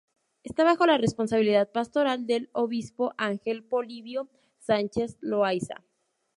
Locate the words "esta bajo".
0.41-0.87